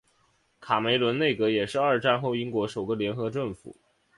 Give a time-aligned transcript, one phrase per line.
[0.59, 3.75] 卡梅伦内阁也是二战后英国首个联合政府。